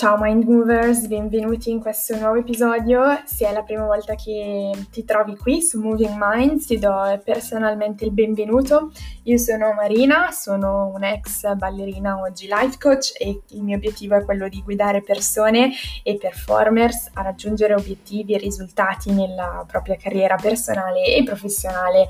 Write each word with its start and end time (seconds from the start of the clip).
Ciao 0.00 0.16
Mind 0.18 0.44
Movers, 0.44 1.08
benvenuti 1.08 1.68
in 1.68 1.78
questo 1.78 2.16
nuovo 2.16 2.36
episodio. 2.36 3.20
Se 3.26 3.46
è 3.46 3.52
la 3.52 3.62
prima 3.62 3.84
volta 3.84 4.14
che 4.14 4.72
ti 4.90 5.04
trovi 5.04 5.36
qui 5.36 5.60
su 5.60 5.78
Moving 5.78 6.14
Minds, 6.16 6.64
ti 6.64 6.78
do 6.78 7.20
personalmente 7.22 8.06
il 8.06 8.10
benvenuto. 8.10 8.92
Io 9.24 9.36
sono 9.36 9.74
Marina, 9.74 10.30
sono 10.30 10.90
un'ex 10.94 11.54
ballerina, 11.54 12.18
oggi 12.18 12.46
life 12.46 12.78
coach 12.80 13.12
e 13.18 13.42
il 13.50 13.62
mio 13.62 13.76
obiettivo 13.76 14.16
è 14.16 14.24
quello 14.24 14.48
di 14.48 14.62
guidare 14.62 15.02
persone 15.02 15.70
e 16.02 16.16
performers 16.16 17.10
a 17.12 17.20
raggiungere 17.20 17.74
obiettivi 17.74 18.32
e 18.32 18.38
risultati 18.38 19.12
nella 19.12 19.66
propria 19.68 19.96
carriera 19.96 20.36
personale 20.36 21.14
e 21.14 21.22
professionale 21.24 22.08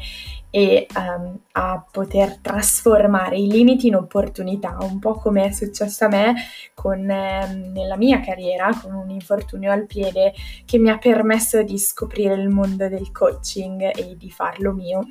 e 0.50 0.86
um, 0.96 1.38
a 1.52 1.86
poter 1.90 2.38
trasformare 2.38 3.38
i 3.38 3.46
limiti 3.46 3.86
in 3.86 3.94
opportunità, 3.94 4.76
un 4.80 4.98
po' 4.98 5.14
come 5.14 5.46
è 5.46 5.50
successo 5.52 6.04
a 6.04 6.08
me 6.08 6.34
con, 6.74 7.08
eh, 7.08 7.70
nella 7.72 7.96
mia 7.96 8.20
carriera, 8.20 8.70
con 8.80 8.92
un 8.92 9.10
infortunio 9.10 9.70
al 9.70 9.86
piede 9.86 10.32
che 10.64 10.78
mi 10.78 10.90
ha 10.90 10.98
permesso 10.98 11.62
di 11.62 11.78
scoprire 11.78 12.34
il 12.34 12.48
mondo 12.48 12.88
del 12.88 13.12
coaching 13.12 13.96
e 13.96 14.16
di 14.16 14.30
farlo 14.30 14.72
mio. 14.72 15.08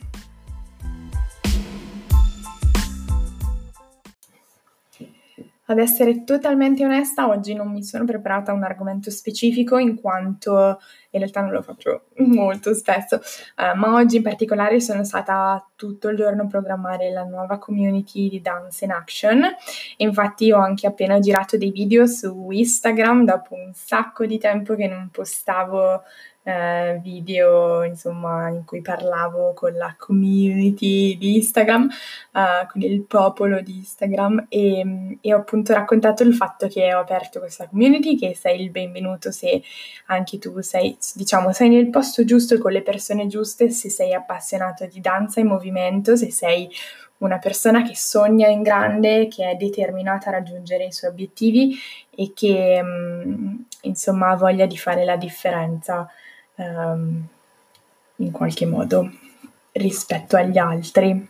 Ad 5.70 5.78
essere 5.78 6.23
totalmente 6.23 6.84
onesta, 6.84 7.28
oggi 7.28 7.54
non 7.54 7.72
mi 7.72 7.84
sono 7.84 8.04
preparata 8.04 8.54
un 8.54 8.64
argomento 8.64 9.12
specifico 9.12 9.77
in 9.77 9.94
quanto 9.94 10.80
in 11.12 11.20
realtà 11.20 11.41
non 11.41 11.52
lo 11.52 11.62
faccio 11.62 12.08
molto 12.26 12.73
spesso, 12.73 13.18
uh, 13.18 13.77
ma 13.77 13.94
oggi 13.94 14.16
in 14.16 14.24
particolare 14.24 14.82
sono 14.82 15.04
stata 15.04 15.69
tutto 15.80 16.10
il 16.10 16.18
giorno 16.18 16.46
programmare 16.46 17.10
la 17.10 17.24
nuova 17.24 17.58
community 17.58 18.28
di 18.28 18.42
Dance 18.42 18.84
in 18.84 18.92
Action. 18.92 19.41
Infatti 19.98 20.52
ho 20.52 20.58
anche 20.58 20.86
appena 20.88 21.20
girato 21.20 21.58
dei 21.58 21.71
video 21.71 22.05
su 22.05 22.49
Instagram 22.52 23.24
dopo 23.24 23.55
un 23.55 23.71
sacco 23.74 24.26
di 24.26 24.38
tempo 24.38 24.76
che 24.76 24.88
non 24.88 25.08
postavo 25.10 26.04
eh, 26.49 26.99
video 27.04 27.84
insomma 27.84 28.49
in 28.49 28.63
cui 28.66 28.82
parlavo 28.82 29.54
con 29.54 29.74
la 29.74 29.94
community 29.98 31.18
di 31.18 31.36
Instagram, 31.36 31.90
eh, 32.34 32.68
con 32.71 32.82
il 32.82 33.04
popolo 33.04 33.62
di 33.62 33.77
Instagram 33.77 34.48
e, 34.49 35.18
e, 35.21 35.34
ho 35.34 35.38
appunto 35.38 35.74
raccontato 35.74 36.24
il 36.24 36.34
fatto 36.34 36.68
che 36.68 36.93
ho 36.93 36.99
aperto 36.99 37.40
questa 37.40 37.68
community, 37.68 38.18
che 38.18 38.36
sei 38.36 38.62
il 38.62 38.71
benvenuto 38.71 39.32
se 39.32 39.62
anche 40.08 40.40
tu 40.40 40.60
sei, 40.62 40.98
diciamo, 41.14 41.52
sei 41.52 41.70
nel 41.70 41.90
posto 41.90 42.26
giusto 42.26 42.58
con 42.58 42.71
le 42.71 42.82
persone 42.82 43.27
giuste, 43.27 43.70
se 43.70 43.90
sei 43.90 44.14
appassionato 44.14 44.86
di 44.88 44.99
danza 45.02 45.40
e 45.40 45.43
movimento, 45.43 45.68
se 46.15 46.31
sei 46.31 46.70
una 47.20 47.37
persona 47.37 47.84
che 47.84 47.95
sogna 47.95 48.48
in 48.48 48.62
grande, 48.62 49.27
che 49.27 49.49
è 49.49 49.55
determinata 49.55 50.29
a 50.29 50.34
raggiungere 50.34 50.85
i 50.85 50.91
suoi 50.91 51.12
obiettivi 51.12 51.77
e 52.12 52.31
che 52.34 52.81
mm, 52.81 53.55
insomma 53.81 54.29
ha 54.29 54.35
voglia 54.35 54.65
di 54.65 54.77
fare 54.77 55.03
la 55.05 55.17
differenza 55.17 56.09
um, 56.55 57.27
in 58.17 58.31
qualche 58.31 58.65
modo 58.65 59.09
rispetto 59.73 60.37
agli 60.37 60.57
altri. 60.57 61.27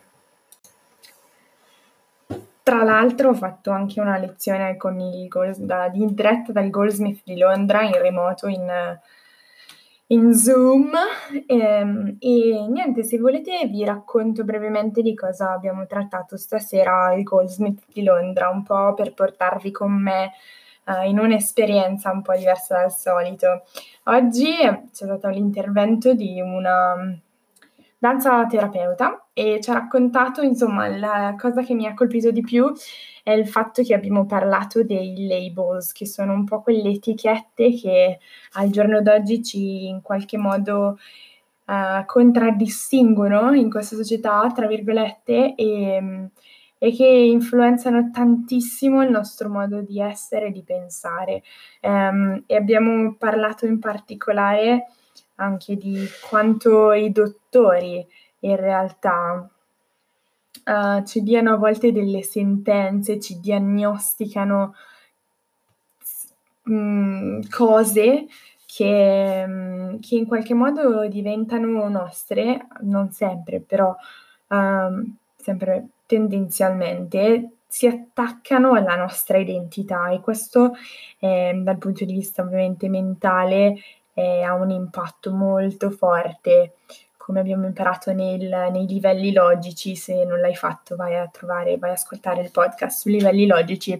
Tra 2.61 2.83
l'altro 2.83 3.29
ho 3.29 3.33
fatto 3.33 3.71
anche 3.71 3.99
una 3.99 4.17
lezione 4.17 4.77
con 4.77 4.99
il 4.99 5.27
da, 5.57 5.89
di, 5.89 6.05
diretta 6.13 6.51
dal 6.51 6.69
Goldsmith 6.69 7.21
di 7.23 7.35
Londra 7.35 7.81
in 7.81 7.99
remoto 7.99 8.47
in, 8.47 8.99
in 10.11 10.33
Zoom 10.33 10.91
e, 11.45 11.55
ehm, 11.55 12.17
e, 12.19 12.67
niente, 12.67 13.03
se 13.03 13.19
volete 13.19 13.67
vi 13.67 13.83
racconto 13.85 14.43
brevemente 14.43 15.01
di 15.01 15.13
cosa 15.13 15.51
abbiamo 15.51 15.85
trattato 15.85 16.37
stasera 16.37 17.05
al 17.07 17.21
Goldsmith 17.23 17.83
di 17.93 18.03
Londra, 18.03 18.49
un 18.49 18.63
po' 18.63 18.93
per 18.95 19.13
portarvi 19.13 19.71
con 19.71 19.91
me 19.91 20.31
uh, 20.85 21.07
in 21.07 21.19
un'esperienza 21.19 22.11
un 22.11 22.21
po' 22.23 22.35
diversa 22.35 22.79
dal 22.79 22.91
solito. 22.91 23.63
Oggi 24.05 24.51
c'è 24.57 24.83
stato 24.91 25.29
l'intervento 25.29 26.13
di 26.13 26.41
una 26.41 27.15
danza 27.99 28.45
terapeuta 28.47 29.27
e 29.33 29.59
ci 29.61 29.69
ha 29.69 29.73
raccontato, 29.73 30.41
insomma, 30.41 30.87
la 30.87 31.35
cosa 31.37 31.61
che 31.61 31.73
mi 31.73 31.85
ha 31.85 31.93
colpito 31.93 32.31
di 32.31 32.41
più 32.41 32.71
è 33.23 33.31
il 33.31 33.47
fatto 33.47 33.83
che 33.83 33.93
abbiamo 33.93 34.25
parlato 34.25 34.83
dei 34.83 35.27
labels, 35.27 35.91
che 35.91 36.07
sono 36.07 36.33
un 36.33 36.45
po' 36.45 36.61
quelle 36.61 36.89
etichette 36.89 37.73
che 37.75 38.19
al 38.53 38.69
giorno 38.69 39.01
d'oggi 39.01 39.43
ci 39.43 39.87
in 39.87 40.01
qualche 40.01 40.37
modo 40.37 40.97
uh, 41.65 42.05
contraddistinguono 42.05 43.53
in 43.53 43.69
questa 43.69 43.95
società, 43.95 44.49
tra 44.53 44.65
virgolette, 44.65 45.53
e 45.55 46.29
e 46.81 46.93
che 46.93 47.05
influenzano 47.05 48.09
tantissimo 48.09 49.03
il 49.03 49.11
nostro 49.11 49.49
modo 49.49 49.81
di 49.81 49.99
essere 49.99 50.47
e 50.47 50.51
di 50.51 50.63
pensare. 50.63 51.43
Um, 51.81 52.41
e 52.47 52.55
abbiamo 52.55 53.15
parlato 53.15 53.65
in 53.65 53.79
particolare 53.79 54.87
anche 55.39 55.75
di 55.75 56.05
quanto 56.29 56.91
i 56.91 57.11
dottori 57.11 58.05
in 58.41 58.55
realtà 58.55 59.49
uh, 60.65 61.03
ci 61.05 61.23
diano 61.23 61.53
a 61.53 61.57
volte 61.57 61.91
delle 61.91 62.21
sentenze, 62.21 63.19
ci 63.19 63.39
diagnosticano 63.39 64.75
um, 66.65 67.41
cose 67.49 68.27
che, 68.65 69.43
um, 69.47 69.99
che, 69.99 70.15
in 70.15 70.25
qualche 70.27 70.53
modo 70.53 71.07
diventano 71.07 71.87
nostre, 71.87 72.67
non 72.81 73.11
sempre, 73.11 73.59
però 73.61 73.95
sempre 75.35 75.89
tendenzialmente 76.07 77.51
si 77.67 77.85
attaccano 77.85 78.73
alla 78.73 78.95
nostra 78.95 79.37
identità. 79.37 80.09
E 80.09 80.19
questo 80.21 80.73
eh, 81.19 81.59
dal 81.63 81.77
punto 81.77 82.03
di 82.03 82.13
vista 82.13 82.41
ovviamente 82.41 82.89
mentale 82.89 83.75
eh, 84.19 84.41
ha 84.43 84.53
un 84.53 84.69
impatto 84.69 85.31
molto 85.31 85.89
forte 85.89 86.73
come 87.15 87.39
abbiamo 87.39 87.65
imparato 87.65 88.11
nel, 88.11 88.69
nei 88.71 88.87
livelli 88.87 89.31
logici 89.31 89.95
se 89.95 90.25
non 90.25 90.39
l'hai 90.39 90.55
fatto 90.55 90.95
vai 90.95 91.15
a 91.15 91.27
trovare 91.27 91.77
vai 91.77 91.91
a 91.91 91.93
ascoltare 91.93 92.41
il 92.41 92.51
podcast 92.51 93.01
sui 93.01 93.13
livelli 93.13 93.45
logici 93.45 93.93
uh, 93.93 93.99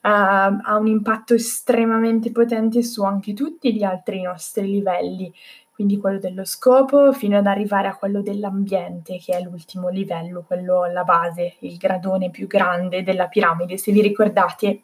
ha 0.00 0.76
un 0.78 0.86
impatto 0.86 1.34
estremamente 1.34 2.30
potente 2.30 2.82
su 2.82 3.02
anche 3.02 3.32
tutti 3.32 3.74
gli 3.74 3.82
altri 3.82 4.22
nostri 4.22 4.70
livelli 4.70 5.32
quindi 5.78 5.96
quello 5.98 6.18
dello 6.18 6.44
scopo 6.44 7.12
fino 7.12 7.38
ad 7.38 7.46
arrivare 7.46 7.86
a 7.86 7.94
quello 7.94 8.20
dell'ambiente, 8.20 9.18
che 9.18 9.36
è 9.36 9.40
l'ultimo 9.40 9.88
livello, 9.90 10.42
quello 10.44 10.82
alla 10.82 11.04
base, 11.04 11.54
il 11.60 11.76
gradone 11.76 12.30
più 12.30 12.48
grande 12.48 13.04
della 13.04 13.28
piramide, 13.28 13.78
se 13.78 13.92
vi 13.92 14.02
ricordate. 14.02 14.82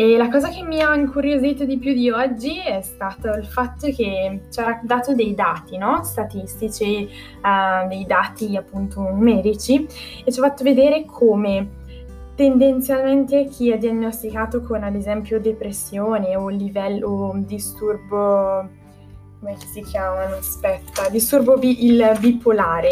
E 0.00 0.16
la 0.16 0.30
cosa 0.30 0.48
che 0.48 0.62
mi 0.62 0.80
ha 0.80 0.94
incuriosito 0.94 1.66
di 1.66 1.76
più 1.76 1.92
di 1.92 2.08
oggi 2.08 2.58
è 2.58 2.80
stato 2.80 3.28
il 3.32 3.44
fatto 3.44 3.86
che 3.88 4.44
ci 4.50 4.58
ha 4.58 4.80
dato 4.82 5.14
dei 5.14 5.34
dati, 5.34 5.76
no? 5.76 6.02
statistici, 6.04 7.06
uh, 7.42 7.86
dei 7.86 8.06
dati 8.06 8.56
appunto 8.56 9.02
numerici, 9.02 9.86
e 10.24 10.32
ci 10.32 10.40
ha 10.40 10.42
fatto 10.42 10.62
vedere 10.62 11.04
come 11.04 11.68
tendenzialmente 12.34 13.44
chi 13.44 13.72
è 13.72 13.76
diagnosticato 13.76 14.62
con 14.62 14.84
ad 14.84 14.94
esempio 14.94 15.38
depressione 15.38 16.34
o 16.34 16.48
livello 16.48 17.34
disturbo 17.44 18.66
come 19.38 19.56
si 19.58 19.82
chiamano? 19.82 20.36
Aspetta, 20.36 21.10
disturbo 21.10 21.58
bi- 21.58 21.84
il 21.84 22.16
bipolare 22.18 22.88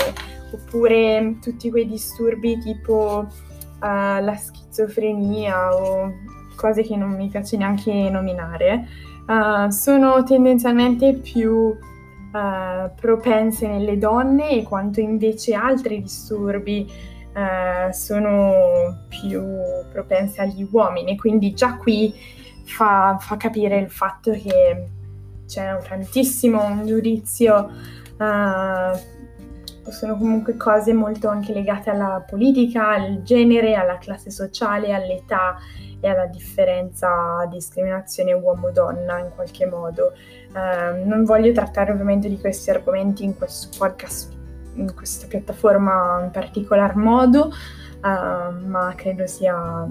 oppure 0.52 1.38
tutti 1.40 1.70
quei 1.70 1.86
disturbi 1.86 2.58
tipo 2.58 3.24
uh, 3.26 3.80
la 3.80 4.36
schizofrenia 4.36 5.74
o 5.74 6.36
cose 6.58 6.82
che 6.82 6.96
non 6.96 7.10
mi 7.10 7.28
piace 7.28 7.56
neanche 7.56 8.10
nominare, 8.10 8.88
uh, 9.26 9.70
sono 9.70 10.24
tendenzialmente 10.24 11.14
più 11.14 11.52
uh, 11.52 12.90
propense 13.00 13.68
nelle 13.68 13.96
donne 13.96 14.50
e 14.50 14.64
quanto 14.64 14.98
invece 15.00 15.54
altri 15.54 16.02
disturbi 16.02 16.90
eh, 17.38 17.92
sono 17.92 19.04
più 19.06 19.44
propense 19.92 20.40
agli 20.40 20.66
uomini, 20.72 21.16
quindi 21.16 21.54
già 21.54 21.76
qui 21.76 22.12
fa, 22.64 23.16
fa 23.20 23.36
capire 23.36 23.78
il 23.78 23.90
fatto 23.90 24.32
che 24.32 24.88
c'è 25.46 25.78
tantissimo 25.86 26.64
un 26.64 26.84
giudizio, 26.84 27.70
uh, 28.18 29.17
sono 29.90 30.16
comunque 30.16 30.56
cose 30.56 30.92
molto 30.92 31.28
anche 31.28 31.52
legate 31.52 31.90
alla 31.90 32.24
politica, 32.26 32.90
al 32.90 33.22
genere, 33.22 33.74
alla 33.74 33.98
classe 33.98 34.30
sociale, 34.30 34.92
all'età 34.92 35.56
e 36.00 36.08
alla 36.08 36.26
differenza 36.26 37.44
discriminazione 37.50 38.32
uomo-donna 38.32 39.18
in 39.18 39.30
qualche 39.34 39.66
modo. 39.66 40.12
Uh, 40.52 41.06
non 41.06 41.24
voglio 41.24 41.52
trattare 41.52 41.92
ovviamente 41.92 42.28
di 42.28 42.38
questi 42.38 42.70
argomenti 42.70 43.24
in 43.24 43.36
questo 43.36 43.68
podcast 43.76 44.36
in 44.74 44.94
questa 44.94 45.26
piattaforma 45.26 46.22
in 46.22 46.30
particolar 46.30 46.94
modo, 46.96 47.50
uh, 48.02 48.66
ma 48.66 48.92
credo 48.96 49.26
sia 49.26 49.86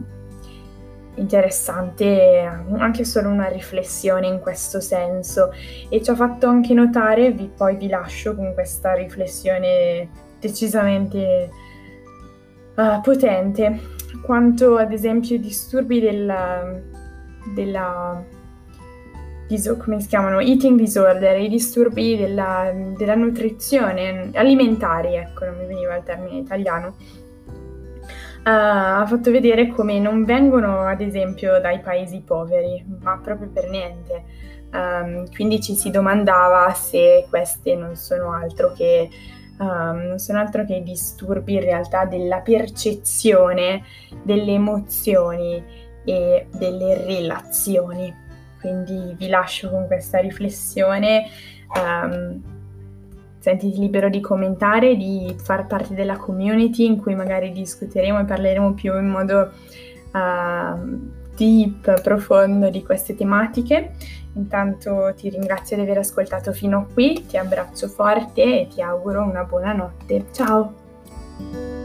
interessante 1.17 2.49
anche 2.77 3.03
solo 3.03 3.29
una 3.29 3.47
riflessione 3.47 4.27
in 4.27 4.39
questo 4.39 4.79
senso 4.79 5.51
e 5.89 6.01
ci 6.01 6.09
ha 6.09 6.15
fatto 6.15 6.47
anche 6.47 6.73
notare, 6.73 7.31
vi, 7.31 7.49
poi 7.55 7.75
vi 7.75 7.87
lascio 7.87 8.35
con 8.35 8.53
questa 8.53 8.93
riflessione 8.93 10.09
decisamente 10.39 11.49
uh, 12.75 13.01
potente, 13.01 13.79
quanto 14.21 14.77
ad 14.77 14.91
esempio 14.91 15.35
i 15.35 15.39
disturbi 15.39 15.99
del, 15.99 16.83
della 17.53 18.23
come 19.77 20.01
si 20.01 20.07
chiamano? 20.07 20.39
Eating 20.39 20.77
disorder, 20.77 21.39
i 21.39 21.47
disturbi 21.47 22.17
della, 22.17 22.69
della, 22.97 23.15
nutrizione 23.15 24.29
alimentari, 24.33 25.15
ecco, 25.15 25.45
non 25.45 25.57
mi 25.57 25.65
veniva 25.65 25.95
il 25.95 26.03
termine 26.03 26.39
italiano. 26.39 26.95
Ha 28.49 29.05
fatto 29.05 29.29
vedere 29.29 29.67
come 29.67 29.99
non 29.99 30.23
vengono, 30.23 30.79
ad 30.83 31.01
esempio, 31.01 31.59
dai 31.59 31.81
paesi 31.81 32.21
poveri, 32.25 32.81
ma 33.01 33.19
proprio 33.21 33.49
per 33.49 33.69
niente. 33.69 34.23
Um, 34.71 35.29
quindi 35.33 35.61
ci 35.61 35.75
si 35.75 35.91
domandava 35.91 36.71
se 36.73 37.25
queste 37.29 37.75
non 37.75 37.95
sono 37.95 38.31
altro 38.31 38.71
che 38.73 39.09
um, 39.59 40.07
non 40.07 40.19
sono 40.19 40.39
altro 40.39 40.65
che 40.65 40.81
disturbi 40.81 41.55
in 41.55 41.61
realtà 41.61 42.05
della 42.05 42.39
percezione 42.39 43.83
delle 44.23 44.53
emozioni 44.53 45.63
e 46.05 46.47
delle 46.51 47.03
relazioni. 47.05 48.13
Quindi 48.61 49.13
vi 49.17 49.27
lascio 49.27 49.69
con 49.69 49.87
questa 49.87 50.19
riflessione. 50.19 51.25
Um, 51.75 52.56
sentiti 53.47 53.79
libero 53.79 54.09
di 54.09 54.19
commentare, 54.19 54.97
di 54.97 55.33
far 55.41 55.67
parte 55.67 55.93
della 55.93 56.17
community 56.17 56.85
in 56.85 56.97
cui 56.97 57.15
magari 57.15 57.53
discuteremo 57.53 58.19
e 58.19 58.25
parleremo 58.25 58.73
più 58.73 58.97
in 58.97 59.07
modo 59.07 59.51
uh, 60.11 60.99
deep, 61.33 62.01
profondo 62.01 62.69
di 62.69 62.83
queste 62.83 63.15
tematiche. 63.15 63.93
Intanto 64.33 65.13
ti 65.15 65.29
ringrazio 65.29 65.77
di 65.77 65.83
aver 65.83 65.99
ascoltato 65.99 66.51
fino 66.51 66.79
a 66.79 66.93
qui, 66.93 67.25
ti 67.25 67.37
abbraccio 67.37 67.87
forte 67.87 68.43
e 68.43 68.67
ti 68.67 68.81
auguro 68.81 69.23
una 69.23 69.45
buona 69.45 69.71
notte. 69.71 70.25
Ciao! 70.33 71.76